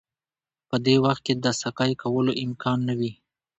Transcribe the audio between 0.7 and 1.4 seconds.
دې وخت کې